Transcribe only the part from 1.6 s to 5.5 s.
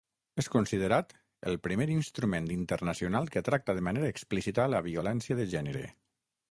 primer instrument internacional que tracta de manera explícita la violència de